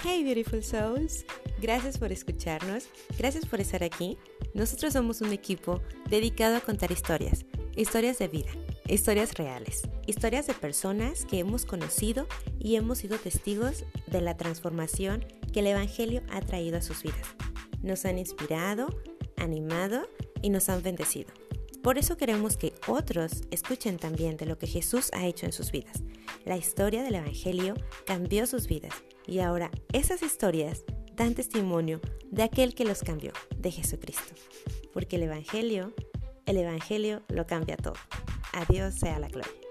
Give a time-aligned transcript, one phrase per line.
[0.00, 1.26] Hey Beautiful Souls,
[1.60, 4.16] gracias por escucharnos, gracias por estar aquí.
[4.54, 7.44] Nosotros somos un equipo dedicado a contar historias,
[7.74, 8.50] historias de vida,
[8.86, 12.28] historias reales, historias de personas que hemos conocido
[12.60, 17.26] y hemos sido testigos de la transformación que el Evangelio ha traído a sus vidas.
[17.82, 18.86] Nos han inspirado,
[19.36, 20.08] animado
[20.42, 21.32] y nos han bendecido.
[21.82, 25.72] Por eso queremos que otros escuchen también de lo que Jesús ha hecho en sus
[25.72, 26.04] vidas.
[26.44, 27.74] La historia del Evangelio
[28.06, 28.94] cambió sus vidas
[29.28, 32.00] y ahora esas historias dan testimonio
[32.30, 34.34] de aquel que los cambió, de Jesucristo.
[34.92, 35.92] Porque el Evangelio,
[36.46, 37.94] el Evangelio lo cambia todo.
[38.52, 39.67] A Dios sea la gloria.